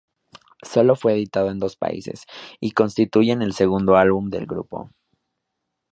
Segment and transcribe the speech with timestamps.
[0.63, 2.23] Solo fue editado en estos dos países,
[2.59, 4.89] y constituyen el segundo álbum del grupo.